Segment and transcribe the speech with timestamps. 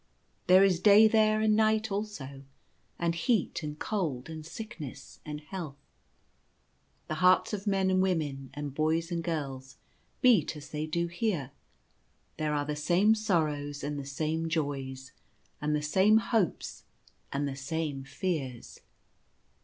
[0.47, 2.41] There is day there and night also;
[2.97, 5.77] and heat and cold, and sickness and health.
[7.07, 9.77] The hearts of men and women, and boys and girls,
[10.19, 11.51] beat as they do here.
[12.37, 15.11] There are the same sorrows and the same joys;
[15.61, 16.83] and the same hopes
[17.31, 18.79] and the same fears.